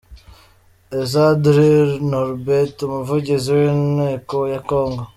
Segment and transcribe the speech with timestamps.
[0.99, 1.71] Ezadri
[2.11, 5.03] Norbert Umuvugizi w’inteko ya Congo.